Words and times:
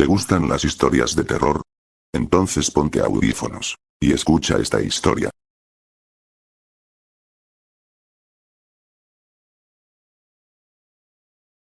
¿Te 0.00 0.06
gustan 0.06 0.48
las 0.48 0.64
historias 0.64 1.14
de 1.14 1.24
terror? 1.24 1.60
Entonces 2.14 2.70
ponte 2.70 3.00
audífonos. 3.00 3.76
Y 4.00 4.14
escucha 4.14 4.56
esta 4.56 4.80
historia. 4.80 5.28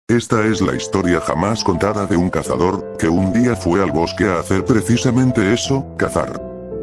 Esta 0.08 0.46
es 0.46 0.62
la 0.62 0.76
historia 0.76 1.20
jamás 1.20 1.64
contada 1.64 2.06
de 2.06 2.16
un 2.16 2.30
cazador, 2.30 2.96
que 3.00 3.10
un 3.10 3.34
día 3.34 3.56
fue 3.56 3.82
al 3.82 3.92
bosque 3.92 4.26
a 4.26 4.38
hacer 4.38 4.64
precisamente 4.64 5.52
eso, 5.52 5.96
cazar. 5.98 6.40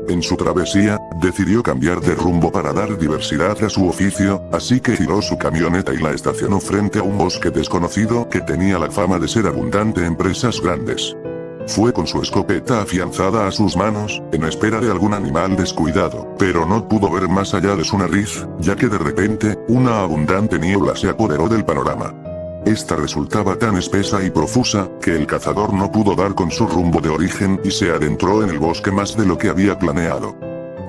En 0.09 0.25
su 0.25 0.37
travesía, 0.37 0.99
decidió 1.23 1.63
cambiar 1.63 2.01
de 2.01 2.17
rumbo 2.17 2.51
para 2.51 2.73
dar 2.73 2.99
diversidad 2.99 3.63
a 3.63 3.71
su 3.71 3.87
oficio, 3.87 4.43
así 4.53 4.81
que 4.81 4.97
giró 4.97 5.23
su 5.23 5.39
camioneta 5.39 5.95
y 5.95 5.99
la 5.99 6.11
estacionó 6.11 6.59
frente 6.59 6.99
a 6.99 7.05
un 7.05 7.17
bosque 7.17 7.51
desconocido 7.51 8.29
que 8.29 8.41
tenía 8.41 8.77
la 8.77 8.91
fama 8.91 9.21
de 9.21 9.29
ser 9.29 9.47
abundante 9.47 10.05
en 10.05 10.17
presas 10.17 10.61
grandes. 10.61 11.15
Fue 11.67 11.93
con 11.93 12.07
su 12.07 12.21
escopeta 12.21 12.83
afianzada 12.83 13.47
a 13.47 13.51
sus 13.51 13.77
manos, 13.77 14.23
en 14.33 14.45
espera 14.45 14.81
de 14.81 14.91
algún 14.91 15.15
animal 15.15 15.57
descuidado, 15.57 16.35
pero 16.39 16.67
no 16.67 16.87
pudo 16.87 17.11
ver 17.11 17.29
más 17.29 17.55
allá 17.55 17.75
de 17.75 17.85
su 17.85 17.97
nariz, 17.97 18.47
ya 18.59 18.77
que 18.77 18.89
de 18.89 18.99
repente, 18.99 19.59
una 19.69 20.01
abundante 20.01 20.59
niebla 20.59 20.95
se 20.95 21.09
apoderó 21.09 21.49
del 21.49 21.65
panorama. 21.65 22.15
Esta 22.67 22.97
resultaba 22.97 23.57
tan 23.57 23.77
espesa 23.77 24.23
y 24.23 24.31
profusa, 24.31 24.89
que 25.01 25.17
el 25.17 25.27
cazador 25.27 25.73
no 25.73 25.91
pudo 25.91 26.15
dar 26.15 26.35
con 26.35 26.51
su 26.51 26.67
rumbo 26.67 27.01
de 27.01 27.09
origen 27.09 27.61
y 27.65 27.71
se 27.71 27.91
adentró 27.91 28.43
en 28.43 28.51
el 28.51 28.59
bosque 28.59 28.91
más 28.91 29.17
de 29.17 29.27
lo 29.27 29.39
que 29.39 29.49
había 29.49 29.79
planeado. 29.79 30.44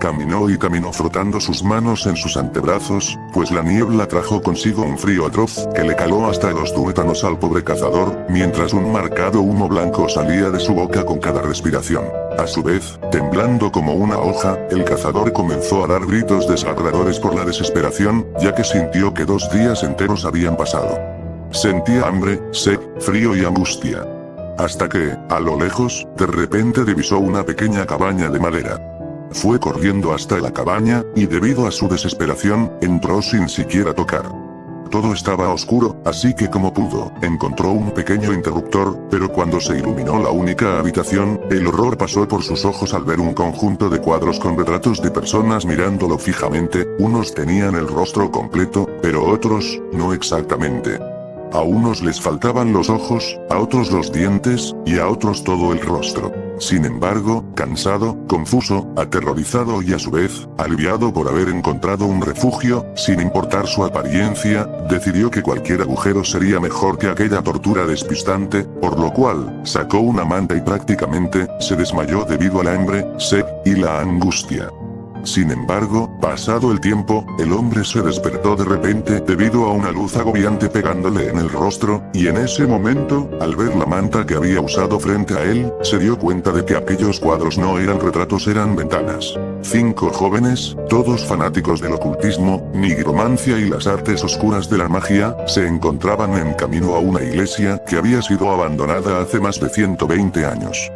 Caminó 0.06 0.48
y 0.52 0.58
caminó 0.60 0.94
frotando 0.94 1.40
sus 1.40 1.64
manos 1.64 2.06
en 2.06 2.16
sus 2.16 2.38
antebrazos, 2.38 3.18
pues 3.34 3.50
la 3.50 3.64
niebla 3.64 4.08
trajo 4.08 4.40
consigo 4.40 4.84
un 4.84 5.00
frío 5.00 5.26
atroz 5.26 5.68
que 5.74 5.82
le 5.82 5.96
caló 5.96 6.28
hasta 6.28 6.52
los 6.52 6.76
tuétanos 6.76 7.24
al 7.24 7.40
pobre 7.40 7.64
cazador, 7.64 8.16
mientras 8.30 8.74
un 8.74 8.92
marcado 8.92 9.42
humo 9.42 9.68
blanco 9.68 10.08
salía 10.08 10.52
de 10.52 10.60
su 10.60 10.76
boca 10.76 11.04
con 11.04 11.18
cada 11.18 11.42
respiración. 11.42 12.04
A 12.38 12.46
su 12.46 12.62
vez, 12.62 13.00
temblando 13.12 13.72
como 13.72 13.96
una 13.96 14.20
hoja, 14.20 14.60
el 14.70 14.84
cazador 14.84 15.34
comenzó 15.34 15.84
a 15.84 15.88
dar 15.88 16.06
gritos 16.06 16.48
desgarradores 16.48 17.20
por 17.20 17.34
la 17.34 17.44
desesperación, 17.44 18.28
ya 18.40 18.54
que 18.54 18.64
sintió 18.64 19.12
que 19.12 19.26
dos 19.26 19.50
días 19.52 19.82
enteros 19.82 20.24
habían 20.24 20.56
pasado. 20.56 21.00
Sentía 21.50 22.06
hambre, 22.06 22.40
sed, 22.52 22.80
frío 23.00 23.36
y 23.36 23.44
angustia. 23.44 24.06
Hasta 24.60 24.88
que, 24.88 25.18
a 25.32 25.40
lo 25.40 25.60
lejos, 25.60 26.08
de 26.16 26.28
repente 26.28 26.86
divisó 26.86 27.18
una 27.18 27.44
pequeña 27.44 27.88
cabaña 27.88 28.30
de 28.30 28.40
madera. 28.40 28.95
Fue 29.32 29.60
corriendo 29.60 30.14
hasta 30.14 30.40
la 30.40 30.52
cabaña, 30.52 31.04
y 31.16 31.26
debido 31.26 31.68
a 31.68 31.72
su 31.72 31.88
desesperación, 31.88 32.72
entró 32.82 33.22
sin 33.22 33.50
siquiera 33.50 33.94
tocar. 33.94 34.46
Todo 34.92 35.14
estaba 35.14 35.50
oscuro, 35.50 35.98
así 36.06 36.34
que 36.34 36.50
como 36.50 36.74
pudo, 36.74 37.12
encontró 37.22 37.72
un 37.72 37.92
pequeño 37.92 38.32
interruptor, 38.32 38.98
pero 39.10 39.32
cuando 39.32 39.60
se 39.60 39.78
iluminó 39.78 40.22
la 40.22 40.30
única 40.30 40.80
habitación, 40.80 41.42
el 41.50 41.68
horror 41.68 41.98
pasó 41.98 42.28
por 42.28 42.44
sus 42.44 42.64
ojos 42.66 42.94
al 42.94 43.04
ver 43.04 43.20
un 43.20 43.34
conjunto 43.34 43.90
de 43.90 44.00
cuadros 44.00 44.40
con 44.40 44.58
retratos 44.58 45.02
de 45.02 45.12
personas 45.12 45.66
mirándolo 45.66 46.18
fijamente, 46.18 46.88
unos 47.00 47.34
tenían 47.34 47.76
el 47.76 47.88
rostro 47.88 48.32
completo, 48.32 48.88
pero 49.02 49.26
otros, 49.26 49.82
no 49.92 50.14
exactamente. 50.14 51.15
A 51.54 51.62
unos 51.62 52.02
les 52.02 52.20
faltaban 52.20 52.74
los 52.74 52.90
ojos, 52.90 53.40
a 53.50 53.58
otros 53.60 53.92
los 53.92 54.12
dientes, 54.12 54.76
y 54.86 55.00
a 55.00 55.08
otros 55.08 55.44
todo 55.44 55.74
el 55.74 55.82
rostro. 55.82 56.32
Sin 56.60 56.86
embargo, 56.86 57.44
cansado, 57.54 58.18
confuso, 58.28 58.88
aterrorizado 58.96 59.82
y 59.82 59.94
a 59.94 60.00
su 60.00 60.12
vez, 60.12 60.48
aliviado 60.58 61.14
por 61.14 61.28
haber 61.28 61.50
encontrado 61.50 62.06
un 62.06 62.22
refugio, 62.22 62.86
sin 62.96 63.20
importar 63.20 63.68
su 63.68 63.84
apariencia, 63.84 64.66
decidió 64.90 65.30
que 65.30 65.42
cualquier 65.42 65.82
agujero 65.82 66.24
sería 66.24 66.60
mejor 66.60 66.98
que 66.98 67.08
aquella 67.08 67.42
tortura 67.42 67.86
despistante, 67.86 68.64
por 68.64 68.98
lo 69.00 69.12
cual, 69.12 69.62
sacó 69.66 70.00
una 70.00 70.24
manta 70.24 70.56
y 70.56 70.62
prácticamente, 70.62 71.48
se 71.60 71.76
desmayó 71.76 72.26
debido 72.26 72.62
a 72.62 72.64
la 72.64 72.74
hambre, 72.74 73.06
sed, 73.18 73.46
y 73.66 73.76
la 73.76 74.00
angustia. 74.00 74.70
Sin 75.26 75.50
embargo, 75.50 76.10
pasado 76.22 76.72
el 76.72 76.80
tiempo, 76.80 77.26
el 77.40 77.52
hombre 77.52 77.84
se 77.84 78.02
despertó 78.02 78.56
de 78.56 78.64
repente 78.64 79.20
debido 79.22 79.66
a 79.66 79.74
una 79.74 79.92
luz 79.92 80.16
agobiante 80.16 80.70
pegándole 80.70 81.30
en 81.30 81.40
el 81.40 81.50
rostro, 81.50 82.04
y 82.14 82.28
en 82.28 82.38
ese 82.38 82.68
momento, 82.68 83.28
al 83.42 83.56
ver 83.56 83.76
la 83.76 83.88
manta 83.88 84.26
que 84.26 84.36
había 84.36 84.62
usado 84.62 85.00
frente 85.00 85.34
a 85.34 85.42
él, 85.44 85.74
se 85.82 85.98
dio 85.98 86.18
cuenta 86.20 86.52
de 86.52 86.64
que 86.64 86.76
aquellos 86.76 87.20
cuadros 87.20 87.58
no 87.58 87.80
eran 87.80 88.00
retratos 88.00 88.46
eran 88.48 88.76
ventanas. 88.76 89.34
Cinco 89.64 90.12
jóvenes, 90.12 90.78
todos 90.90 91.26
fanáticos 91.26 91.82
del 91.82 91.94
ocultismo, 91.94 92.70
nigromancia 92.76 93.58
y 93.58 93.68
las 93.68 93.88
artes 93.88 94.24
oscuras 94.24 94.70
de 94.70 94.78
la 94.78 94.88
magia, 94.88 95.36
se 95.48 95.66
encontraban 95.66 96.36
en 96.36 96.54
camino 96.54 96.94
a 96.94 97.00
una 97.00 97.24
iglesia 97.24 97.84
que 97.88 97.98
había 97.98 98.22
sido 98.22 98.52
abandonada 98.52 99.22
hace 99.22 99.40
más 99.40 99.60
de 99.60 99.70
120 99.70 100.46
años. 100.46 100.92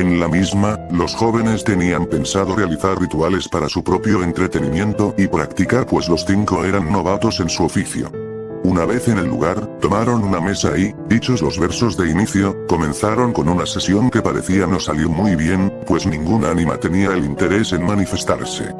En 0.00 0.18
la 0.18 0.28
misma, 0.28 0.80
los 0.90 1.14
jóvenes 1.14 1.62
tenían 1.62 2.06
pensado 2.06 2.56
realizar 2.56 2.98
rituales 2.98 3.46
para 3.46 3.68
su 3.68 3.84
propio 3.84 4.22
entretenimiento 4.22 5.14
y 5.18 5.28
practicar 5.28 5.84
pues 5.84 6.08
los 6.08 6.24
cinco 6.24 6.64
eran 6.64 6.90
novatos 6.90 7.38
en 7.40 7.50
su 7.50 7.64
oficio. 7.64 8.10
Una 8.64 8.86
vez 8.86 9.08
en 9.08 9.18
el 9.18 9.26
lugar, 9.26 9.60
tomaron 9.78 10.24
una 10.24 10.40
mesa 10.40 10.74
y, 10.78 10.94
dichos 11.06 11.42
los 11.42 11.58
versos 11.58 11.98
de 11.98 12.08
inicio, 12.08 12.66
comenzaron 12.66 13.34
con 13.34 13.50
una 13.50 13.66
sesión 13.66 14.08
que 14.08 14.22
parecía 14.22 14.66
no 14.66 14.80
salir 14.80 15.10
muy 15.10 15.36
bien, 15.36 15.70
pues 15.86 16.06
ningún 16.06 16.46
ánima 16.46 16.78
tenía 16.78 17.10
el 17.10 17.26
interés 17.26 17.74
en 17.74 17.84
manifestarse. 17.84 18.74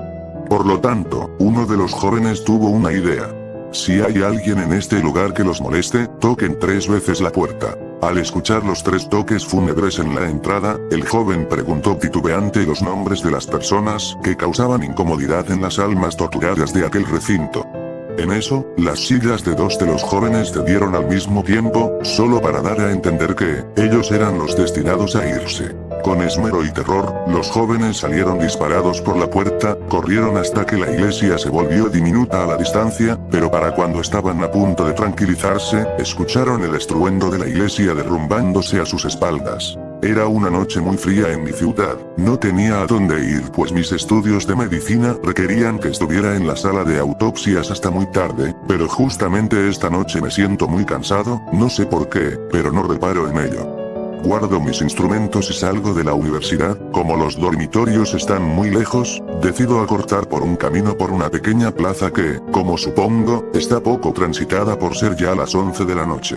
Por 0.48 0.64
lo 0.64 0.80
tanto, 0.80 1.36
uno 1.38 1.66
de 1.66 1.76
los 1.76 1.92
jóvenes 1.92 2.44
tuvo 2.44 2.70
una 2.70 2.94
idea. 2.94 3.28
Si 3.72 4.00
hay 4.00 4.22
alguien 4.22 4.58
en 4.58 4.72
este 4.72 5.00
lugar 5.00 5.34
que 5.34 5.44
los 5.44 5.60
moleste, 5.60 6.08
toquen 6.18 6.58
tres 6.58 6.88
veces 6.88 7.20
la 7.20 7.30
puerta. 7.30 7.76
Al 8.02 8.16
escuchar 8.16 8.64
los 8.64 8.82
tres 8.82 9.10
toques 9.10 9.44
fúnebres 9.44 9.98
en 9.98 10.14
la 10.14 10.28
entrada, 10.28 10.78
el 10.90 11.06
joven 11.06 11.46
preguntó 11.46 11.98
titubeante 11.98 12.64
los 12.64 12.80
nombres 12.80 13.22
de 13.22 13.30
las 13.30 13.46
personas 13.46 14.16
que 14.24 14.38
causaban 14.38 14.82
incomodidad 14.82 15.50
en 15.50 15.60
las 15.60 15.78
almas 15.78 16.16
torturadas 16.16 16.72
de 16.72 16.86
aquel 16.86 17.04
recinto. 17.04 17.66
En 18.16 18.32
eso, 18.32 18.66
las 18.78 19.00
sillas 19.00 19.44
de 19.44 19.54
dos 19.54 19.78
de 19.78 19.86
los 19.86 20.02
jóvenes 20.02 20.52
dieron 20.64 20.94
al 20.94 21.08
mismo 21.08 21.42
tiempo, 21.44 21.98
solo 22.02 22.40
para 22.40 22.62
dar 22.62 22.80
a 22.80 22.90
entender 22.90 23.34
que, 23.34 23.64
ellos 23.76 24.10
eran 24.10 24.38
los 24.38 24.56
destinados 24.56 25.14
a 25.14 25.28
irse. 25.28 25.76
Con 26.02 26.22
esmero 26.22 26.64
y 26.64 26.72
terror, 26.72 27.14
los 27.28 27.50
jóvenes 27.50 27.98
salieron 27.98 28.38
disparados 28.38 29.00
por 29.02 29.16
la 29.16 29.28
puerta, 29.28 29.76
corrieron 29.88 30.36
hasta 30.38 30.64
que 30.64 30.76
la 30.76 30.90
iglesia 30.90 31.36
se 31.36 31.50
volvió 31.50 31.88
diminuta 31.88 32.42
a 32.42 32.46
la 32.46 32.56
distancia, 32.56 33.18
pero 33.30 33.50
para 33.50 33.74
cuando 33.74 34.00
estaban 34.00 34.42
a 34.42 34.50
punto 34.50 34.86
de 34.86 34.94
tranquilizarse, 34.94 35.86
escucharon 35.98 36.62
el 36.62 36.74
estruendo 36.74 37.30
de 37.30 37.38
la 37.38 37.48
iglesia 37.48 37.94
derrumbándose 37.94 38.80
a 38.80 38.86
sus 38.86 39.04
espaldas. 39.04 39.78
Era 40.02 40.26
una 40.26 40.48
noche 40.48 40.80
muy 40.80 40.96
fría 40.96 41.30
en 41.30 41.44
mi 41.44 41.52
ciudad, 41.52 41.96
no 42.16 42.38
tenía 42.38 42.80
a 42.80 42.86
dónde 42.86 43.22
ir 43.22 43.42
pues 43.52 43.70
mis 43.70 43.92
estudios 43.92 44.46
de 44.46 44.56
medicina 44.56 45.14
requerían 45.22 45.78
que 45.78 45.88
estuviera 45.88 46.34
en 46.36 46.46
la 46.46 46.56
sala 46.56 46.84
de 46.84 46.98
autopsias 46.98 47.70
hasta 47.70 47.90
muy 47.90 48.06
tarde, 48.06 48.54
pero 48.66 48.88
justamente 48.88 49.68
esta 49.68 49.90
noche 49.90 50.22
me 50.22 50.30
siento 50.30 50.66
muy 50.66 50.86
cansado, 50.86 51.42
no 51.52 51.68
sé 51.68 51.84
por 51.84 52.08
qué, 52.08 52.38
pero 52.50 52.72
no 52.72 52.82
reparo 52.84 53.28
en 53.28 53.36
ello. 53.36 53.79
Guardo 54.22 54.60
mis 54.60 54.82
instrumentos 54.82 55.50
y 55.50 55.54
salgo 55.54 55.94
de 55.94 56.04
la 56.04 56.12
universidad, 56.12 56.78
como 56.92 57.16
los 57.16 57.40
dormitorios 57.40 58.12
están 58.12 58.42
muy 58.42 58.70
lejos, 58.70 59.22
decido 59.40 59.80
acortar 59.80 60.28
por 60.28 60.42
un 60.42 60.56
camino 60.56 60.96
por 60.96 61.10
una 61.10 61.30
pequeña 61.30 61.70
plaza 61.70 62.10
que, 62.12 62.38
como 62.52 62.76
supongo, 62.76 63.46
está 63.54 63.80
poco 63.80 64.12
transitada 64.12 64.78
por 64.78 64.94
ser 64.94 65.16
ya 65.16 65.34
las 65.34 65.54
11 65.54 65.84
de 65.86 65.94
la 65.94 66.06
noche. 66.06 66.36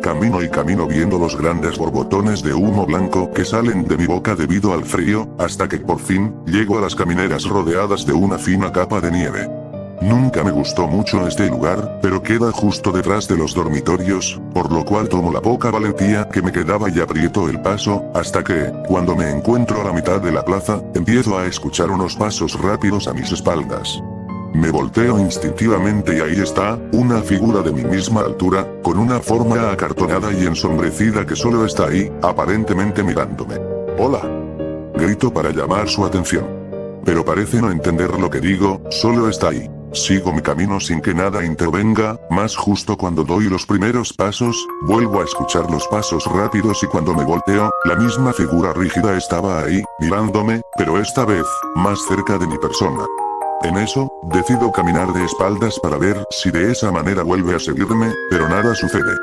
Camino 0.00 0.40
y 0.40 0.48
camino 0.48 0.86
viendo 0.86 1.18
los 1.18 1.36
grandes 1.36 1.76
borbotones 1.76 2.42
de 2.44 2.54
humo 2.54 2.86
blanco 2.86 3.30
que 3.32 3.44
salen 3.44 3.88
de 3.88 3.96
mi 3.96 4.06
boca 4.06 4.36
debido 4.36 4.72
al 4.72 4.84
frío, 4.84 5.28
hasta 5.38 5.68
que 5.68 5.78
por 5.78 5.98
fin, 5.98 6.32
llego 6.46 6.78
a 6.78 6.80
las 6.80 6.94
camineras 6.94 7.44
rodeadas 7.44 8.06
de 8.06 8.12
una 8.12 8.38
fina 8.38 8.70
capa 8.70 9.00
de 9.00 9.10
nieve. 9.10 9.65
Nunca 10.00 10.44
me 10.44 10.50
gustó 10.50 10.86
mucho 10.86 11.26
este 11.26 11.48
lugar, 11.48 11.98
pero 12.02 12.22
queda 12.22 12.52
justo 12.52 12.92
detrás 12.92 13.26
de 13.28 13.36
los 13.36 13.54
dormitorios, 13.54 14.40
por 14.52 14.70
lo 14.70 14.84
cual 14.84 15.08
tomo 15.08 15.32
la 15.32 15.40
poca 15.40 15.70
valentía 15.70 16.28
que 16.28 16.42
me 16.42 16.52
quedaba 16.52 16.90
y 16.90 17.00
aprieto 17.00 17.48
el 17.48 17.60
paso, 17.60 18.04
hasta 18.14 18.44
que, 18.44 18.72
cuando 18.86 19.16
me 19.16 19.30
encuentro 19.30 19.80
a 19.80 19.84
la 19.84 19.92
mitad 19.92 20.20
de 20.20 20.32
la 20.32 20.44
plaza, 20.44 20.80
empiezo 20.94 21.38
a 21.38 21.46
escuchar 21.46 21.90
unos 21.90 22.14
pasos 22.14 22.60
rápidos 22.60 23.08
a 23.08 23.14
mis 23.14 23.32
espaldas. 23.32 24.02
Me 24.52 24.70
volteo 24.70 25.18
instintivamente 25.18 26.16
y 26.16 26.20
ahí 26.20 26.40
está, 26.40 26.78
una 26.92 27.20
figura 27.20 27.62
de 27.62 27.72
mi 27.72 27.84
misma 27.84 28.20
altura, 28.20 28.66
con 28.82 28.98
una 28.98 29.20
forma 29.20 29.70
acartonada 29.70 30.32
y 30.32 30.46
ensombrecida 30.46 31.26
que 31.26 31.36
solo 31.36 31.64
está 31.64 31.88
ahí, 31.88 32.10
aparentemente 32.22 33.02
mirándome. 33.02 33.56
Hola. 33.98 34.20
Grito 34.94 35.32
para 35.32 35.50
llamar 35.50 35.88
su 35.88 36.04
atención. 36.04 36.46
Pero 37.04 37.24
parece 37.24 37.60
no 37.60 37.70
entender 37.70 38.18
lo 38.18 38.30
que 38.30 38.40
digo, 38.40 38.80
solo 38.90 39.28
está 39.28 39.48
ahí. 39.48 39.70
Sigo 39.96 40.30
mi 40.30 40.42
camino 40.42 40.78
sin 40.78 41.00
que 41.00 41.14
nada 41.14 41.42
intervenga, 41.42 42.20
más 42.28 42.54
justo 42.54 42.98
cuando 42.98 43.24
doy 43.24 43.48
los 43.48 43.64
primeros 43.64 44.12
pasos, 44.12 44.54
vuelvo 44.82 45.22
a 45.22 45.24
escuchar 45.24 45.70
los 45.70 45.88
pasos 45.88 46.26
rápidos 46.26 46.82
y 46.82 46.86
cuando 46.86 47.14
me 47.14 47.24
volteo, 47.24 47.70
la 47.84 47.96
misma 47.96 48.34
figura 48.34 48.74
rígida 48.74 49.16
estaba 49.16 49.62
ahí, 49.62 49.82
mirándome, 49.98 50.60
pero 50.76 51.00
esta 51.00 51.24
vez, 51.24 51.46
más 51.76 51.98
cerca 52.06 52.36
de 52.36 52.46
mi 52.46 52.58
persona. 52.58 53.06
En 53.62 53.78
eso, 53.78 54.12
decido 54.24 54.70
caminar 54.70 55.10
de 55.14 55.24
espaldas 55.24 55.80
para 55.80 55.96
ver 55.96 56.22
si 56.30 56.50
de 56.50 56.72
esa 56.72 56.92
manera 56.92 57.22
vuelve 57.22 57.56
a 57.56 57.58
seguirme, 57.58 58.12
pero 58.28 58.50
nada 58.50 58.74
sucede. 58.74 59.16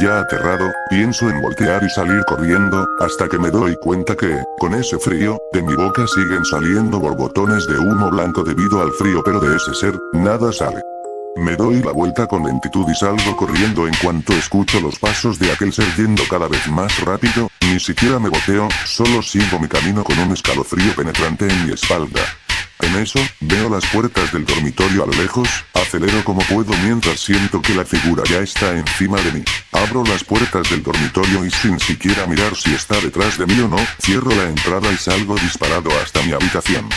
Ya 0.00 0.20
aterrado, 0.20 0.72
pienso 0.88 1.28
en 1.28 1.40
voltear 1.40 1.82
y 1.82 1.90
salir 1.90 2.24
corriendo, 2.24 2.86
hasta 3.00 3.28
que 3.28 3.38
me 3.38 3.50
doy 3.50 3.76
cuenta 3.76 4.16
que, 4.16 4.42
con 4.58 4.74
ese 4.74 4.98
frío, 4.98 5.38
de 5.52 5.62
mi 5.62 5.74
boca 5.74 6.06
siguen 6.06 6.44
saliendo 6.44 7.00
borbotones 7.00 7.66
de 7.66 7.78
humo 7.78 8.10
blanco 8.10 8.44
debido 8.44 8.80
al 8.80 8.92
frío 8.92 9.22
pero 9.24 9.40
de 9.40 9.56
ese 9.56 9.74
ser, 9.74 9.98
nada 10.12 10.52
sale. 10.52 10.80
Me 11.36 11.56
doy 11.56 11.82
la 11.82 11.92
vuelta 11.92 12.26
con 12.26 12.44
lentitud 12.44 12.86
y 12.88 12.94
salgo 12.94 13.36
corriendo 13.36 13.88
en 13.88 13.94
cuanto 14.02 14.32
escucho 14.34 14.80
los 14.80 14.98
pasos 14.98 15.38
de 15.38 15.50
aquel 15.50 15.72
ser 15.72 15.86
yendo 15.96 16.22
cada 16.30 16.46
vez 16.46 16.68
más 16.68 17.00
rápido, 17.00 17.50
ni 17.62 17.80
siquiera 17.80 18.18
me 18.18 18.28
boteo, 18.28 18.68
solo 18.84 19.20
sigo 19.20 19.58
mi 19.58 19.66
camino 19.66 20.04
con 20.04 20.18
un 20.18 20.32
escalofrío 20.32 20.94
penetrante 20.94 21.48
en 21.48 21.66
mi 21.66 21.72
espalda. 21.72 22.20
En 22.82 22.96
eso, 22.96 23.20
veo 23.40 23.68
las 23.68 23.86
puertas 23.86 24.32
del 24.32 24.44
dormitorio 24.44 25.04
a 25.04 25.06
lo 25.06 25.12
lejos, 25.12 25.48
acelero 25.92 26.24
como 26.24 26.40
puedo 26.42 26.72
mientras 26.84 27.20
siento 27.20 27.60
que 27.60 27.74
la 27.74 27.84
figura 27.84 28.22
ya 28.24 28.38
está 28.38 28.72
encima 28.72 29.20
de 29.20 29.32
mí. 29.32 29.44
Abro 29.72 30.02
las 30.04 30.24
puertas 30.24 30.70
del 30.70 30.82
dormitorio 30.82 31.44
y 31.44 31.50
sin 31.50 31.78
siquiera 31.78 32.26
mirar 32.26 32.56
si 32.56 32.72
está 32.72 32.98
detrás 32.98 33.36
de 33.36 33.44
mí 33.44 33.60
o 33.60 33.68
no, 33.68 33.76
cierro 34.00 34.30
la 34.30 34.48
entrada 34.48 34.90
y 34.90 34.96
salgo 34.96 35.34
disparado 35.34 35.90
hasta 36.02 36.22
mi 36.22 36.32
habitación. 36.32 36.88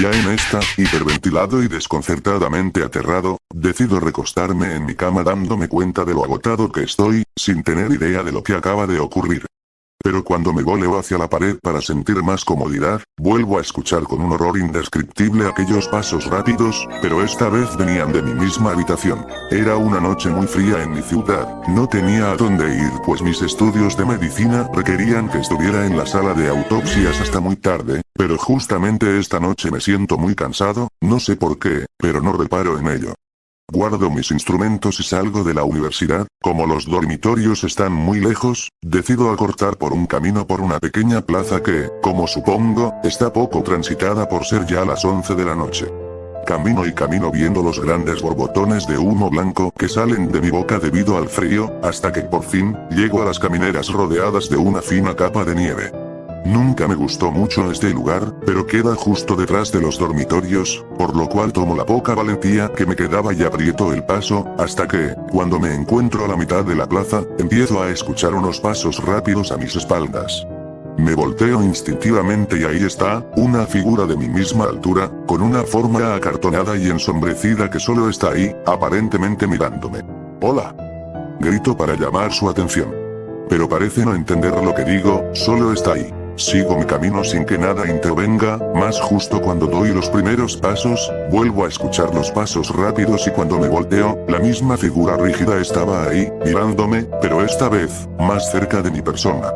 Ya 0.00 0.12
en 0.12 0.28
esta, 0.28 0.60
hiperventilado 0.76 1.64
y 1.64 1.68
desconcertadamente 1.68 2.84
aterrado, 2.84 3.38
decido 3.52 3.98
recostarme 3.98 4.76
en 4.76 4.86
mi 4.86 4.94
cama 4.94 5.24
dándome 5.24 5.66
cuenta 5.66 6.04
de 6.04 6.14
lo 6.14 6.22
agotado 6.22 6.70
que 6.70 6.84
estoy, 6.84 7.24
sin 7.34 7.64
tener 7.64 7.90
idea 7.90 8.22
de 8.22 8.30
lo 8.30 8.44
que 8.44 8.54
acaba 8.54 8.86
de 8.86 9.00
ocurrir. 9.00 9.47
Pero 10.02 10.22
cuando 10.22 10.52
me 10.52 10.62
voleo 10.62 10.98
hacia 10.98 11.18
la 11.18 11.28
pared 11.28 11.58
para 11.60 11.80
sentir 11.80 12.22
más 12.22 12.44
comodidad, 12.44 13.02
vuelvo 13.18 13.58
a 13.58 13.60
escuchar 13.60 14.04
con 14.04 14.20
un 14.20 14.32
horror 14.32 14.56
indescriptible 14.56 15.46
aquellos 15.46 15.88
pasos 15.88 16.26
rápidos, 16.26 16.86
pero 17.02 17.22
esta 17.22 17.48
vez 17.48 17.76
venían 17.76 18.12
de 18.12 18.22
mi 18.22 18.32
misma 18.32 18.72
habitación. 18.72 19.26
Era 19.50 19.76
una 19.76 20.00
noche 20.00 20.30
muy 20.30 20.46
fría 20.46 20.82
en 20.82 20.92
mi 20.92 21.02
ciudad, 21.02 21.62
no 21.66 21.88
tenía 21.88 22.30
a 22.30 22.36
dónde 22.36 22.76
ir 22.76 22.92
pues 23.04 23.22
mis 23.22 23.42
estudios 23.42 23.96
de 23.96 24.04
medicina 24.04 24.68
requerían 24.72 25.28
que 25.28 25.38
estuviera 25.38 25.86
en 25.86 25.96
la 25.96 26.06
sala 26.06 26.34
de 26.34 26.48
autopsias 26.48 27.20
hasta 27.20 27.40
muy 27.40 27.56
tarde, 27.56 28.02
pero 28.12 28.38
justamente 28.38 29.18
esta 29.18 29.40
noche 29.40 29.70
me 29.70 29.80
siento 29.80 30.16
muy 30.16 30.34
cansado, 30.34 30.88
no 31.00 31.18
sé 31.18 31.36
por 31.36 31.58
qué, 31.58 31.86
pero 31.96 32.20
no 32.20 32.32
reparo 32.32 32.78
en 32.78 32.88
ello. 32.88 33.14
Guardo 33.70 34.08
mis 34.08 34.30
instrumentos 34.30 34.98
y 34.98 35.02
salgo 35.02 35.44
de 35.44 35.52
la 35.52 35.62
universidad, 35.62 36.26
como 36.40 36.64
los 36.66 36.86
dormitorios 36.86 37.64
están 37.64 37.92
muy 37.92 38.18
lejos, 38.18 38.70
decido 38.80 39.30
acortar 39.30 39.76
por 39.76 39.92
un 39.92 40.06
camino 40.06 40.46
por 40.46 40.62
una 40.62 40.78
pequeña 40.78 41.20
plaza 41.20 41.62
que, 41.62 41.90
como 42.00 42.26
supongo, 42.26 42.94
está 43.04 43.30
poco 43.30 43.62
transitada 43.62 44.26
por 44.26 44.46
ser 44.46 44.64
ya 44.64 44.86
las 44.86 45.04
11 45.04 45.34
de 45.34 45.44
la 45.44 45.54
noche. 45.54 45.92
Camino 46.46 46.86
y 46.86 46.94
camino 46.94 47.30
viendo 47.30 47.62
los 47.62 47.78
grandes 47.78 48.22
borbotones 48.22 48.86
de 48.86 48.96
humo 48.96 49.28
blanco 49.28 49.70
que 49.76 49.90
salen 49.90 50.32
de 50.32 50.40
mi 50.40 50.48
boca 50.48 50.78
debido 50.78 51.18
al 51.18 51.28
frío, 51.28 51.70
hasta 51.82 52.10
que 52.10 52.22
por 52.22 52.44
fin, 52.44 52.74
llego 52.90 53.20
a 53.20 53.26
las 53.26 53.38
camineras 53.38 53.92
rodeadas 53.92 54.48
de 54.48 54.56
una 54.56 54.80
fina 54.80 55.14
capa 55.14 55.44
de 55.44 55.54
nieve. 55.54 56.07
Nunca 56.44 56.88
me 56.88 56.94
gustó 56.94 57.30
mucho 57.30 57.70
este 57.70 57.90
lugar, 57.90 58.32
pero 58.46 58.66
queda 58.66 58.94
justo 58.94 59.36
detrás 59.36 59.70
de 59.72 59.80
los 59.80 59.98
dormitorios, 59.98 60.84
por 60.96 61.14
lo 61.14 61.28
cual 61.28 61.52
tomo 61.52 61.76
la 61.76 61.84
poca 61.84 62.14
valentía 62.14 62.72
que 62.72 62.86
me 62.86 62.96
quedaba 62.96 63.34
y 63.34 63.42
aprieto 63.42 63.92
el 63.92 64.04
paso, 64.04 64.46
hasta 64.58 64.86
que, 64.86 65.14
cuando 65.30 65.58
me 65.58 65.74
encuentro 65.74 66.24
a 66.24 66.28
la 66.28 66.36
mitad 66.36 66.64
de 66.64 66.74
la 66.74 66.88
plaza, 66.88 67.22
empiezo 67.38 67.82
a 67.82 67.90
escuchar 67.90 68.34
unos 68.34 68.60
pasos 68.60 69.04
rápidos 69.04 69.52
a 69.52 69.56
mis 69.56 69.76
espaldas. 69.76 70.46
Me 70.96 71.14
volteo 71.14 71.62
instintivamente 71.62 72.58
y 72.58 72.64
ahí 72.64 72.84
está, 72.84 73.24
una 73.36 73.66
figura 73.66 74.04
de 74.04 74.16
mi 74.16 74.28
misma 74.28 74.64
altura, 74.64 75.10
con 75.26 75.42
una 75.42 75.62
forma 75.62 76.14
acartonada 76.14 76.76
y 76.76 76.88
ensombrecida 76.88 77.70
que 77.70 77.78
solo 77.78 78.08
está 78.08 78.30
ahí, 78.30 78.54
aparentemente 78.66 79.46
mirándome. 79.46 80.02
Hola. 80.40 80.74
Grito 81.40 81.76
para 81.76 81.94
llamar 81.94 82.32
su 82.32 82.48
atención. 82.48 82.92
Pero 83.48 83.68
parece 83.68 84.04
no 84.04 84.14
entender 84.14 84.52
lo 84.52 84.74
que 84.74 84.84
digo, 84.84 85.24
solo 85.34 85.72
está 85.72 85.92
ahí. 85.92 86.12
Sigo 86.38 86.78
mi 86.78 86.84
camino 86.84 87.24
sin 87.24 87.44
que 87.44 87.58
nada 87.58 87.90
intervenga, 87.90 88.58
más 88.72 89.00
justo 89.00 89.40
cuando 89.40 89.66
doy 89.66 89.92
los 89.92 90.08
primeros 90.08 90.56
pasos, 90.56 91.12
vuelvo 91.32 91.64
a 91.64 91.68
escuchar 91.68 92.14
los 92.14 92.30
pasos 92.30 92.70
rápidos 92.76 93.26
y 93.26 93.32
cuando 93.32 93.58
me 93.58 93.66
volteo, 93.66 94.16
la 94.28 94.38
misma 94.38 94.76
figura 94.76 95.16
rígida 95.16 95.60
estaba 95.60 96.04
ahí, 96.04 96.32
mirándome, 96.44 97.06
pero 97.20 97.44
esta 97.44 97.68
vez, 97.68 98.08
más 98.20 98.52
cerca 98.52 98.80
de 98.82 98.92
mi 98.92 99.02
persona. 99.02 99.52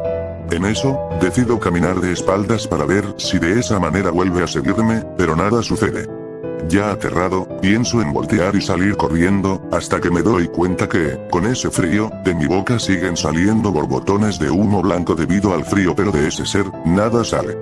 En 0.50 0.64
eso, 0.64 0.98
decido 1.20 1.60
caminar 1.60 2.00
de 2.00 2.12
espaldas 2.12 2.66
para 2.66 2.84
ver 2.84 3.04
si 3.16 3.38
de 3.38 3.60
esa 3.60 3.78
manera 3.78 4.10
vuelve 4.10 4.42
a 4.42 4.48
seguirme, 4.48 5.04
pero 5.16 5.36
nada 5.36 5.62
sucede. 5.62 6.21
Ya 6.68 6.90
aterrado, 6.90 7.46
pienso 7.60 8.00
en 8.00 8.12
voltear 8.12 8.54
y 8.56 8.60
salir 8.60 8.96
corriendo, 8.96 9.60
hasta 9.72 10.00
que 10.00 10.10
me 10.10 10.22
doy 10.22 10.48
cuenta 10.48 10.88
que, 10.88 11.18
con 11.30 11.46
ese 11.46 11.70
frío, 11.70 12.10
de 12.24 12.34
mi 12.34 12.46
boca 12.46 12.78
siguen 12.78 13.16
saliendo 13.16 13.72
borbotones 13.72 14.38
de 14.38 14.50
humo 14.50 14.80
blanco 14.80 15.14
debido 15.14 15.52
al 15.52 15.64
frío 15.64 15.94
pero 15.94 16.12
de 16.12 16.28
ese 16.28 16.46
ser, 16.46 16.66
nada 16.84 17.24
sale. 17.24 17.56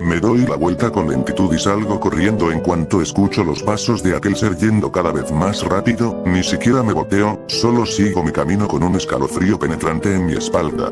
Me 0.00 0.20
doy 0.20 0.46
la 0.46 0.56
vuelta 0.56 0.90
con 0.90 1.08
lentitud 1.08 1.52
y 1.54 1.58
salgo 1.58 1.98
corriendo 1.98 2.50
en 2.50 2.60
cuanto 2.60 3.00
escucho 3.00 3.44
los 3.44 3.62
pasos 3.62 4.02
de 4.02 4.16
aquel 4.16 4.36
ser 4.36 4.56
yendo 4.56 4.90
cada 4.92 5.12
vez 5.12 5.30
más 5.32 5.62
rápido, 5.62 6.22
ni 6.26 6.42
siquiera 6.42 6.82
me 6.82 6.92
volteo, 6.92 7.42
solo 7.46 7.86
sigo 7.86 8.22
mi 8.22 8.32
camino 8.32 8.68
con 8.68 8.82
un 8.82 8.96
escalofrío 8.96 9.58
penetrante 9.58 10.14
en 10.14 10.26
mi 10.26 10.34
espalda. 10.34 10.90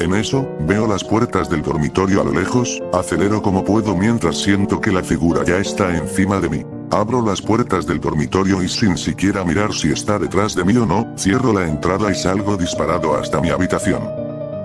En 0.00 0.14
eso, 0.14 0.48
veo 0.60 0.86
las 0.86 1.02
puertas 1.02 1.50
del 1.50 1.62
dormitorio 1.62 2.20
a 2.20 2.24
lo 2.24 2.32
lejos, 2.32 2.80
acelero 2.92 3.42
como 3.42 3.64
puedo 3.64 3.96
mientras 3.96 4.38
siento 4.38 4.80
que 4.80 4.92
la 4.92 5.02
figura 5.02 5.44
ya 5.44 5.58
está 5.58 5.96
encima 5.96 6.40
de 6.40 6.48
mí. 6.48 6.77
Abro 6.90 7.20
las 7.20 7.42
puertas 7.42 7.86
del 7.86 8.00
dormitorio 8.00 8.62
y 8.62 8.68
sin 8.68 8.96
siquiera 8.96 9.44
mirar 9.44 9.74
si 9.74 9.92
está 9.92 10.18
detrás 10.18 10.54
de 10.54 10.64
mí 10.64 10.74
o 10.76 10.86
no, 10.86 11.06
cierro 11.18 11.52
la 11.52 11.68
entrada 11.68 12.10
y 12.10 12.14
salgo 12.14 12.56
disparado 12.56 13.14
hasta 13.14 13.40
mi 13.42 13.50
habitación. 13.50 14.02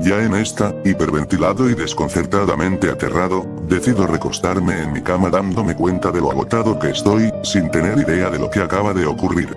Ya 0.01 0.23
en 0.23 0.33
esta, 0.33 0.73
hiperventilado 0.85 1.69
y 1.69 1.75
desconcertadamente 1.75 2.89
aterrado, 2.89 3.45
decido 3.67 4.07
recostarme 4.07 4.81
en 4.81 4.93
mi 4.93 5.01
cama 5.01 5.29
dándome 5.29 5.75
cuenta 5.75 6.11
de 6.11 6.21
lo 6.21 6.31
agotado 6.31 6.79
que 6.79 6.91
estoy, 6.91 7.31
sin 7.43 7.69
tener 7.71 7.97
idea 7.97 8.29
de 8.29 8.39
lo 8.39 8.49
que 8.49 8.61
acaba 8.61 8.93
de 8.93 9.05
ocurrir. 9.05 9.55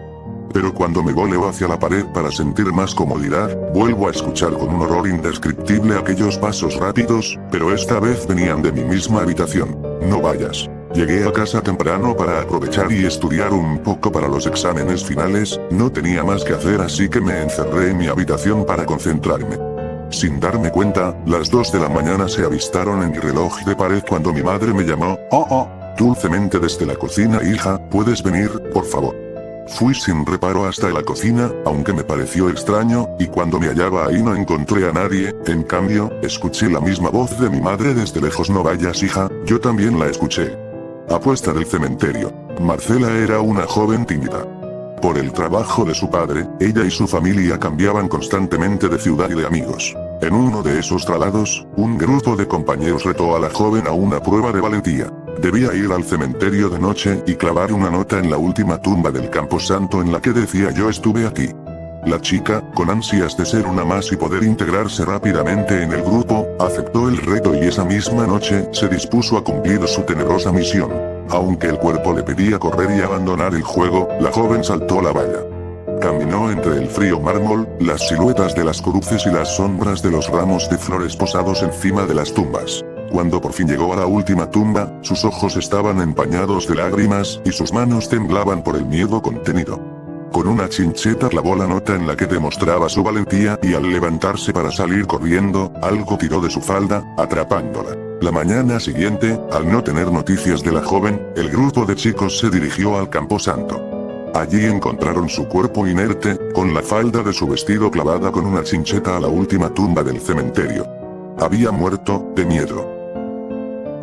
Pero 0.52 0.74
cuando 0.74 1.02
me 1.02 1.12
voleo 1.12 1.48
hacia 1.48 1.68
la 1.68 1.78
pared 1.78 2.04
para 2.14 2.32
sentir 2.32 2.72
más 2.72 2.94
comodidad, 2.94 3.56
vuelvo 3.74 4.08
a 4.08 4.10
escuchar 4.10 4.52
con 4.52 4.74
un 4.74 4.82
horror 4.82 5.06
indescriptible 5.06 5.96
aquellos 5.96 6.36
pasos 6.38 6.76
rápidos, 6.76 7.38
pero 7.50 7.72
esta 7.72 8.00
vez 8.00 8.26
venían 8.26 8.62
de 8.62 8.72
mi 8.72 8.82
misma 8.82 9.22
habitación. 9.22 9.76
No 10.02 10.20
vayas. 10.20 10.68
Llegué 10.96 11.28
a 11.28 11.30
casa 11.30 11.60
temprano 11.60 12.16
para 12.16 12.40
aprovechar 12.40 12.90
y 12.90 13.04
estudiar 13.04 13.52
un 13.52 13.80
poco 13.80 14.10
para 14.10 14.28
los 14.28 14.46
exámenes 14.46 15.04
finales, 15.04 15.60
no 15.70 15.92
tenía 15.92 16.24
más 16.24 16.42
que 16.42 16.54
hacer 16.54 16.80
así 16.80 17.10
que 17.10 17.20
me 17.20 17.42
encerré 17.42 17.90
en 17.90 17.98
mi 17.98 18.06
habitación 18.06 18.64
para 18.64 18.86
concentrarme. 18.86 19.58
Sin 20.08 20.40
darme 20.40 20.70
cuenta, 20.70 21.14
las 21.26 21.50
2 21.50 21.72
de 21.72 21.80
la 21.80 21.90
mañana 21.90 22.28
se 22.28 22.46
avistaron 22.46 23.02
en 23.02 23.10
mi 23.10 23.18
reloj 23.18 23.62
de 23.66 23.76
pared 23.76 24.02
cuando 24.08 24.32
mi 24.32 24.42
madre 24.42 24.72
me 24.72 24.84
llamó, 24.84 25.18
oh 25.32 25.46
oh, 25.50 25.68
dulcemente 25.98 26.58
desde 26.58 26.86
la 26.86 26.94
cocina 26.94 27.42
hija, 27.42 27.78
¿puedes 27.90 28.22
venir, 28.22 28.50
por 28.72 28.86
favor? 28.86 29.14
Fui 29.68 29.94
sin 29.94 30.24
reparo 30.24 30.64
hasta 30.64 30.88
la 30.88 31.02
cocina, 31.02 31.52
aunque 31.66 31.92
me 31.92 32.04
pareció 32.04 32.48
extraño, 32.48 33.06
y 33.18 33.26
cuando 33.26 33.60
me 33.60 33.66
hallaba 33.66 34.06
ahí 34.06 34.22
no 34.22 34.34
encontré 34.34 34.88
a 34.88 34.92
nadie, 34.92 35.34
en 35.46 35.62
cambio, 35.62 36.10
escuché 36.22 36.70
la 36.70 36.80
misma 36.80 37.10
voz 37.10 37.38
de 37.38 37.50
mi 37.50 37.60
madre 37.60 37.92
desde 37.92 38.22
lejos 38.22 38.48
no 38.48 38.62
vayas 38.62 39.02
hija, 39.02 39.28
yo 39.44 39.60
también 39.60 39.98
la 39.98 40.06
escuché. 40.06 40.65
Apuesta 41.08 41.52
del 41.52 41.66
cementerio. 41.66 42.32
Marcela 42.60 43.12
era 43.12 43.40
una 43.40 43.64
joven 43.64 44.04
tímida. 44.04 44.44
Por 45.00 45.18
el 45.18 45.32
trabajo 45.32 45.84
de 45.84 45.94
su 45.94 46.10
padre, 46.10 46.48
ella 46.58 46.84
y 46.84 46.90
su 46.90 47.06
familia 47.06 47.60
cambiaban 47.60 48.08
constantemente 48.08 48.88
de 48.88 48.98
ciudad 48.98 49.30
y 49.30 49.34
de 49.34 49.46
amigos. 49.46 49.94
En 50.20 50.34
uno 50.34 50.64
de 50.64 50.80
esos 50.80 51.06
traslados, 51.06 51.64
un 51.76 51.96
grupo 51.96 52.34
de 52.34 52.48
compañeros 52.48 53.04
retó 53.04 53.36
a 53.36 53.38
la 53.38 53.50
joven 53.50 53.86
a 53.86 53.92
una 53.92 54.20
prueba 54.20 54.50
de 54.50 54.60
valentía. 54.60 55.12
Debía 55.40 55.72
ir 55.74 55.92
al 55.92 56.02
cementerio 56.02 56.68
de 56.68 56.80
noche 56.80 57.22
y 57.24 57.36
clavar 57.36 57.72
una 57.72 57.88
nota 57.90 58.18
en 58.18 58.28
la 58.28 58.38
última 58.38 58.82
tumba 58.82 59.12
del 59.12 59.30
camposanto 59.30 60.00
en 60.00 60.10
la 60.10 60.20
que 60.20 60.32
decía 60.32 60.72
yo 60.72 60.90
estuve 60.90 61.24
aquí. 61.26 61.50
La 62.06 62.20
chica, 62.20 62.62
con 62.72 62.88
ansias 62.88 63.36
de 63.36 63.44
ser 63.44 63.66
una 63.66 63.84
más 63.84 64.12
y 64.12 64.16
poder 64.16 64.44
integrarse 64.44 65.04
rápidamente 65.04 65.82
en 65.82 65.92
el 65.92 66.02
grupo, 66.02 66.46
aceptó 66.60 67.08
el 67.08 67.16
reto 67.16 67.52
y 67.52 67.66
esa 67.66 67.84
misma 67.84 68.28
noche 68.28 68.68
se 68.70 68.86
dispuso 68.86 69.36
a 69.36 69.42
cumplir 69.42 69.84
su 69.88 70.02
tenerosa 70.02 70.52
misión. 70.52 70.92
Aunque 71.30 71.66
el 71.66 71.78
cuerpo 71.78 72.14
le 72.14 72.22
pedía 72.22 72.60
correr 72.60 72.96
y 72.96 73.02
abandonar 73.02 73.56
el 73.56 73.62
juego, 73.62 74.08
la 74.20 74.30
joven 74.30 74.62
saltó 74.62 75.02
la 75.02 75.10
valla. 75.10 75.40
Caminó 76.00 76.48
entre 76.48 76.76
el 76.76 76.86
frío 76.86 77.18
mármol, 77.18 77.68
las 77.80 78.06
siluetas 78.06 78.54
de 78.54 78.62
las 78.62 78.80
cruces 78.80 79.26
y 79.26 79.30
las 79.30 79.56
sombras 79.56 80.00
de 80.00 80.12
los 80.12 80.28
ramos 80.28 80.70
de 80.70 80.78
flores 80.78 81.16
posados 81.16 81.64
encima 81.64 82.06
de 82.06 82.14
las 82.14 82.32
tumbas. 82.32 82.84
Cuando 83.10 83.40
por 83.40 83.52
fin 83.52 83.66
llegó 83.66 83.92
a 83.92 83.96
la 83.96 84.06
última 84.06 84.48
tumba, 84.48 84.96
sus 85.02 85.24
ojos 85.24 85.56
estaban 85.56 86.00
empañados 86.00 86.68
de 86.68 86.76
lágrimas 86.76 87.40
y 87.44 87.50
sus 87.50 87.72
manos 87.72 88.08
temblaban 88.08 88.62
por 88.62 88.76
el 88.76 88.86
miedo 88.86 89.20
contenido. 89.20 89.95
Con 90.32 90.48
una 90.48 90.68
chincheta 90.68 91.28
clavó 91.28 91.56
la 91.56 91.66
nota 91.66 91.94
en 91.94 92.06
la 92.06 92.16
que 92.16 92.26
demostraba 92.26 92.88
su 92.88 93.02
valentía 93.02 93.58
y 93.62 93.74
al 93.74 93.90
levantarse 93.90 94.52
para 94.52 94.70
salir 94.70 95.06
corriendo, 95.06 95.72
algo 95.82 96.18
tiró 96.18 96.40
de 96.40 96.50
su 96.50 96.60
falda, 96.60 97.02
atrapándola. 97.16 97.96
La 98.20 98.32
mañana 98.32 98.80
siguiente, 98.80 99.38
al 99.52 99.70
no 99.70 99.82
tener 99.82 100.10
noticias 100.10 100.62
de 100.62 100.72
la 100.72 100.82
joven, 100.82 101.20
el 101.36 101.50
grupo 101.50 101.84
de 101.84 101.96
chicos 101.96 102.38
se 102.38 102.50
dirigió 102.50 102.98
al 102.98 103.10
camposanto. 103.10 103.96
Allí 104.34 104.64
encontraron 104.66 105.28
su 105.28 105.48
cuerpo 105.48 105.86
inerte, 105.86 106.38
con 106.52 106.74
la 106.74 106.82
falda 106.82 107.22
de 107.22 107.32
su 107.32 107.46
vestido 107.46 107.90
clavada 107.90 108.30
con 108.30 108.46
una 108.46 108.62
chincheta 108.62 109.16
a 109.16 109.20
la 109.20 109.28
última 109.28 109.72
tumba 109.72 110.02
del 110.02 110.20
cementerio. 110.20 110.86
Había 111.38 111.70
muerto, 111.70 112.32
de 112.34 112.44
miedo. 112.44 112.86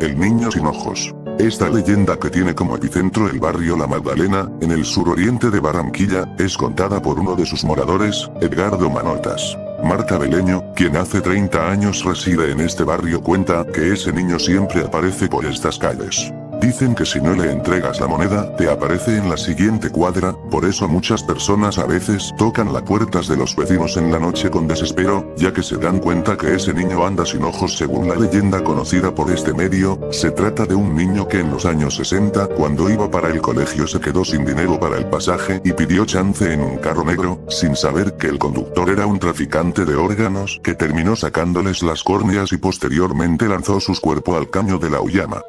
El 0.00 0.18
niño 0.18 0.50
sin 0.50 0.66
ojos. 0.66 1.14
Esta 1.38 1.68
leyenda 1.68 2.16
que 2.16 2.30
tiene 2.30 2.54
como 2.54 2.76
epicentro 2.76 3.28
el 3.28 3.40
barrio 3.40 3.76
La 3.76 3.86
Magdalena, 3.86 4.48
en 4.60 4.70
el 4.70 4.84
suroriente 4.84 5.50
de 5.50 5.60
Barranquilla, 5.60 6.32
es 6.38 6.56
contada 6.56 7.02
por 7.02 7.18
uno 7.18 7.34
de 7.34 7.44
sus 7.44 7.64
moradores, 7.64 8.30
Edgardo 8.40 8.88
Manotas. 8.88 9.56
Marta 9.82 10.16
Beleño, 10.16 10.62
quien 10.74 10.96
hace 10.96 11.20
30 11.20 11.70
años 11.70 12.04
reside 12.04 12.52
en 12.52 12.60
este 12.60 12.84
barrio 12.84 13.20
cuenta 13.20 13.66
que 13.66 13.92
ese 13.92 14.12
niño 14.12 14.38
siempre 14.38 14.82
aparece 14.82 15.28
por 15.28 15.44
estas 15.44 15.78
calles. 15.78 16.32
Dicen 16.64 16.94
que 16.94 17.04
si 17.04 17.20
no 17.20 17.34
le 17.34 17.52
entregas 17.52 18.00
la 18.00 18.06
moneda, 18.06 18.56
te 18.56 18.70
aparece 18.70 19.18
en 19.18 19.28
la 19.28 19.36
siguiente 19.36 19.90
cuadra, 19.90 20.34
por 20.50 20.64
eso 20.64 20.88
muchas 20.88 21.22
personas 21.22 21.76
a 21.76 21.84
veces 21.84 22.32
tocan 22.38 22.72
las 22.72 22.84
puertas 22.84 23.28
de 23.28 23.36
los 23.36 23.54
vecinos 23.54 23.98
en 23.98 24.10
la 24.10 24.18
noche 24.18 24.50
con 24.50 24.66
desespero, 24.66 25.34
ya 25.36 25.52
que 25.52 25.62
se 25.62 25.76
dan 25.76 25.98
cuenta 25.98 26.38
que 26.38 26.54
ese 26.54 26.72
niño 26.72 27.06
anda 27.06 27.26
sin 27.26 27.44
ojos 27.44 27.76
según 27.76 28.08
la 28.08 28.14
leyenda 28.14 28.64
conocida 28.64 29.14
por 29.14 29.30
este 29.30 29.52
medio, 29.52 30.00
se 30.10 30.30
trata 30.30 30.64
de 30.64 30.74
un 30.74 30.96
niño 30.96 31.28
que 31.28 31.40
en 31.40 31.50
los 31.50 31.66
años 31.66 31.96
60, 31.96 32.46
cuando 32.56 32.88
iba 32.88 33.10
para 33.10 33.28
el 33.28 33.42
colegio 33.42 33.86
se 33.86 34.00
quedó 34.00 34.24
sin 34.24 34.46
dinero 34.46 34.80
para 34.80 34.96
el 34.96 35.04
pasaje 35.04 35.60
y 35.66 35.74
pidió 35.74 36.06
chance 36.06 36.50
en 36.50 36.62
un 36.62 36.78
carro 36.78 37.04
negro, 37.04 37.40
sin 37.50 37.76
saber 37.76 38.14
que 38.14 38.28
el 38.28 38.38
conductor 38.38 38.88
era 38.88 39.04
un 39.04 39.18
traficante 39.18 39.84
de 39.84 39.96
órganos 39.96 40.62
que 40.64 40.72
terminó 40.72 41.14
sacándoles 41.14 41.82
las 41.82 42.02
córneas 42.02 42.54
y 42.54 42.56
posteriormente 42.56 43.48
lanzó 43.48 43.80
sus 43.80 44.00
cuerpos 44.00 44.38
al 44.38 44.48
caño 44.48 44.78
de 44.78 44.88
la 44.88 45.02
Uyama. 45.02 45.42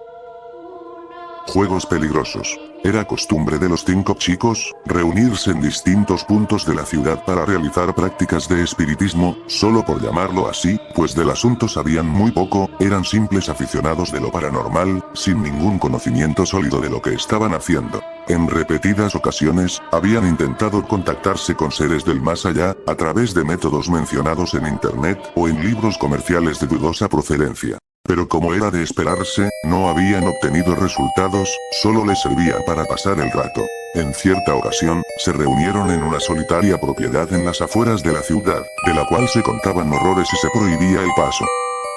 Juegos 1.47 1.85
peligrosos. 1.85 2.59
Era 2.83 3.05
costumbre 3.05 3.57
de 3.57 3.69
los 3.69 3.83
cinco 3.83 4.13
chicos, 4.15 4.71
reunirse 4.85 5.51
en 5.51 5.61
distintos 5.61 6.23
puntos 6.23 6.65
de 6.65 6.75
la 6.75 6.85
ciudad 6.85 7.23
para 7.25 7.45
realizar 7.45 7.95
prácticas 7.95 8.47
de 8.47 8.63
espiritismo, 8.63 9.37
solo 9.47 9.83
por 9.83 10.01
llamarlo 10.01 10.47
así, 10.47 10.79
pues 10.95 11.15
del 11.15 11.29
asunto 11.31 11.67
sabían 11.67 12.07
muy 12.07 12.31
poco, 12.31 12.69
eran 12.79 13.03
simples 13.03 13.49
aficionados 13.49 14.11
de 14.11 14.21
lo 14.21 14.31
paranormal, 14.31 15.03
sin 15.13 15.41
ningún 15.41 15.79
conocimiento 15.79 16.45
sólido 16.45 16.79
de 16.79 16.89
lo 16.89 17.01
que 17.01 17.13
estaban 17.13 17.53
haciendo. 17.53 18.03
En 18.27 18.47
repetidas 18.47 19.15
ocasiones, 19.15 19.81
habían 19.91 20.27
intentado 20.27 20.83
contactarse 20.87 21.55
con 21.55 21.71
seres 21.71 22.05
del 22.05 22.21
más 22.21 22.45
allá, 22.45 22.75
a 22.85 22.95
través 22.95 23.33
de 23.33 23.43
métodos 23.43 23.89
mencionados 23.89 24.53
en 24.53 24.67
internet, 24.67 25.19
o 25.35 25.47
en 25.47 25.63
libros 25.63 25.97
comerciales 25.97 26.59
de 26.59 26.67
dudosa 26.67 27.07
procedencia. 27.07 27.77
Pero 28.07 28.27
como 28.27 28.53
era 28.53 28.69
de 28.69 28.83
esperarse, 28.83 29.49
no 29.63 29.89
habían 29.89 30.25
obtenido 30.25 30.75
resultados, 30.75 31.49
solo 31.81 32.05
les 32.05 32.21
servía 32.21 32.55
para 32.65 32.85
pasar 32.85 33.19
el 33.19 33.31
rato. 33.31 33.65
En 33.95 34.13
cierta 34.13 34.53
ocasión, 34.53 35.01
se 35.17 35.31
reunieron 35.31 35.89
en 35.89 36.03
una 36.03 36.19
solitaria 36.19 36.79
propiedad 36.79 37.31
en 37.33 37.45
las 37.45 37.61
afueras 37.61 38.03
de 38.03 38.13
la 38.13 38.21
ciudad, 38.21 38.61
de 38.85 38.93
la 38.93 39.05
cual 39.05 39.27
se 39.29 39.41
contaban 39.41 39.91
horrores 39.91 40.27
y 40.31 40.37
se 40.37 40.49
prohibía 40.53 41.01
el 41.01 41.09
paso. 41.15 41.45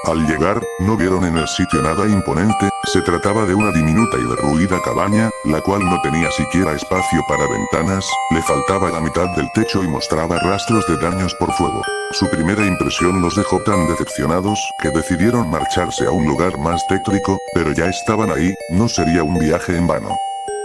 Al 0.04 0.26
llegar, 0.26 0.62
no 0.78 0.96
vieron 0.96 1.24
en 1.24 1.36
el 1.36 1.48
sitio 1.48 1.82
nada 1.82 2.06
imponente, 2.06 2.70
se 2.84 3.02
trataba 3.02 3.44
de 3.44 3.54
una 3.54 3.72
diminuta 3.72 4.16
y 4.16 4.22
derruida 4.22 4.80
cabaña, 4.82 5.28
la 5.44 5.60
cual 5.60 5.84
no 5.84 6.00
tenía 6.02 6.30
siquiera 6.30 6.72
espacio 6.72 7.20
para 7.28 7.48
ventanas, 7.48 8.06
le 8.30 8.40
faltaba 8.42 8.90
la 8.90 9.00
mitad 9.00 9.28
del 9.36 9.50
techo 9.52 9.82
y 9.82 9.88
mostraba 9.88 10.38
rastros 10.38 10.86
de 10.86 10.96
daños 10.98 11.34
por 11.34 11.52
fuego. 11.52 11.82
Su 12.12 12.30
primera 12.30 12.64
impresión 12.64 13.20
los 13.20 13.34
dejó 13.34 13.60
tan 13.64 13.88
decepcionados, 13.88 14.58
que 14.80 14.90
decidieron 14.90 15.50
marcharse 15.50 16.06
a 16.06 16.10
un 16.12 16.26
lugar 16.26 16.56
más 16.58 16.86
tétrico, 16.86 17.38
pero 17.52 17.72
ya 17.72 17.86
estaban 17.86 18.30
ahí, 18.30 18.54
no 18.70 18.88
sería 18.88 19.24
un 19.24 19.38
viaje 19.38 19.76
en 19.76 19.86
vano. 19.86 20.16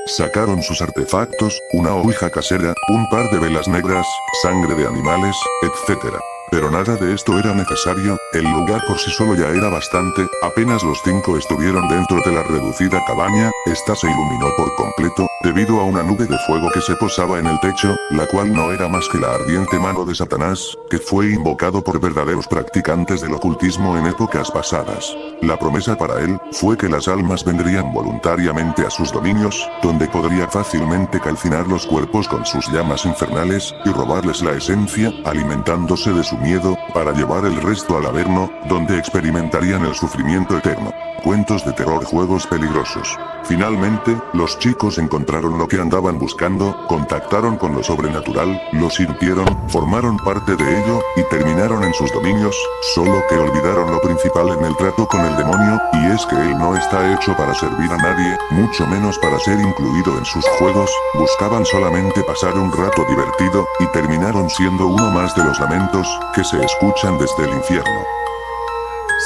Sacaron 0.05 0.61
sus 0.61 0.81
artefactos, 0.81 1.59
una 1.73 1.95
ouija 1.95 2.29
casera, 2.29 2.73
un 2.89 3.09
par 3.09 3.29
de 3.31 3.39
velas 3.39 3.67
negras, 3.67 4.05
sangre 4.41 4.75
de 4.75 4.87
animales, 4.87 5.35
etc. 5.63 6.17
Pero 6.51 6.69
nada 6.69 6.95
de 6.95 7.13
esto 7.13 7.37
era 7.39 7.53
necesario, 7.53 8.17
el 8.33 8.43
lugar 8.43 8.81
por 8.87 8.97
sí 8.99 9.11
solo 9.11 9.35
ya 9.35 9.47
era 9.49 9.69
bastante, 9.69 10.27
apenas 10.41 10.83
los 10.83 10.99
cinco 11.03 11.37
estuvieron 11.37 11.87
dentro 11.87 12.17
de 12.25 12.31
la 12.31 12.43
reducida 12.43 13.03
cabaña, 13.07 13.49
esta 13.65 13.95
se 13.95 14.07
iluminó 14.07 14.47
por 14.57 14.73
completo, 14.75 15.27
debido 15.43 15.81
a 15.81 15.83
una 15.83 16.01
nube 16.01 16.25
de 16.25 16.37
fuego 16.39 16.69
que 16.73 16.81
se 16.81 16.95
posaba 16.95 17.37
en 17.37 17.47
el 17.47 17.59
techo, 17.59 17.95
la 18.11 18.25
cual 18.27 18.53
no 18.53 18.71
era 18.71 18.87
más 18.87 19.09
que 19.09 19.19
la 19.19 19.33
ardiente 19.33 19.77
mano 19.77 20.05
de 20.05 20.15
Satanás, 20.15 20.77
que 20.89 20.99
fue 20.99 21.31
invocado 21.31 21.83
por 21.83 21.99
verdaderos 21.99 22.47
practicantes 22.47 23.21
del 23.21 23.33
ocultismo 23.33 23.97
en 23.97 24.07
épocas 24.07 24.49
pasadas. 24.49 25.13
La 25.41 25.59
promesa 25.59 25.97
para 25.97 26.21
él, 26.21 26.39
fue 26.53 26.77
que 26.77 26.87
las 26.87 27.09
almas 27.09 27.43
vendrían 27.43 27.93
voluntariamente 27.93 28.85
a 28.85 28.89
sus 28.89 29.11
dominios, 29.11 29.69
donde 29.81 30.07
podría 30.07 30.47
fácilmente 30.47 31.19
calcinar 31.19 31.67
los 31.67 31.85
cuerpos 31.85 32.27
con 32.29 32.45
sus 32.45 32.65
llamas 32.69 33.05
infernales, 33.05 33.75
y 33.83 33.89
robarles 33.89 34.41
la 34.41 34.53
esencia, 34.53 35.11
alimentándose 35.25 36.13
de 36.13 36.23
su 36.23 36.37
miedo, 36.37 36.77
para 36.93 37.11
llevar 37.11 37.45
el 37.45 37.61
resto 37.61 37.97
al 37.97 38.05
averno, 38.05 38.49
donde 38.69 38.97
experimentarían 38.97 39.85
el 39.85 39.93
sufrimiento 39.93 40.57
eterno. 40.57 40.93
Cuentos 41.23 41.65
de 41.65 41.73
terror 41.73 42.03
juegos 42.03 42.45
peligrosos. 42.47 43.17
Finalmente, 43.45 44.17
los 44.33 44.59
chicos 44.59 44.97
encontraron 45.33 45.57
lo 45.57 45.67
que 45.67 45.81
andaban 45.81 46.19
buscando, 46.19 46.75
contactaron 46.87 47.57
con 47.57 47.73
lo 47.73 47.81
sobrenatural, 47.81 48.61
lo 48.73 48.89
sintieron, 48.91 49.45
formaron 49.67 50.15
parte 50.17 50.55
de 50.55 50.79
ello, 50.79 51.01
y 51.15 51.23
terminaron 51.23 51.83
en 51.83 51.93
sus 51.95 52.11
dominios, 52.13 52.55
solo 52.93 53.23
que 53.27 53.35
olvidaron 53.35 53.91
lo 53.91 53.99
principal 53.99 54.49
en 54.49 54.63
el 54.63 54.75
trato 54.77 55.07
con 55.07 55.21
el 55.25 55.35
demonio, 55.35 55.81
y 55.93 56.11
es 56.11 56.23
que 56.27 56.35
él 56.35 56.55
no 56.59 56.75
está 56.75 57.13
hecho 57.15 57.35
para 57.35 57.55
servir 57.55 57.91
a 57.91 57.97
nadie, 57.97 58.37
mucho 58.51 58.85
menos 58.85 59.17
para 59.17 59.39
ser 59.39 59.59
incluido 59.59 60.19
en 60.19 60.25
sus 60.25 60.45
juegos, 60.59 60.91
buscaban 61.15 61.65
solamente 61.65 62.21
pasar 62.23 62.53
un 62.53 62.71
rato 62.71 63.03
divertido, 63.09 63.65
y 63.79 63.87
terminaron 63.87 64.47
siendo 64.51 64.85
uno 64.85 65.09
más 65.09 65.35
de 65.35 65.45
los 65.45 65.59
lamentos, 65.59 66.07
que 66.35 66.43
se 66.43 66.63
escuchan 66.63 67.17
desde 67.17 67.49
el 67.49 67.57
infierno. 67.57 68.03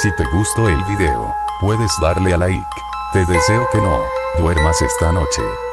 Si 0.00 0.10
te 0.16 0.24
gustó 0.32 0.68
el 0.68 0.82
video, 0.84 1.34
puedes 1.60 1.92
darle 2.00 2.32
a 2.32 2.38
like. 2.38 2.64
Te 3.12 3.26
deseo 3.26 3.66
que 3.72 3.78
no 3.78 3.98
duermas 4.38 4.80
esta 4.80 5.12
noche. 5.12 5.67